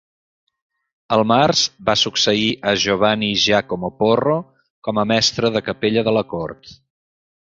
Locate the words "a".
2.71-2.73, 5.01-5.05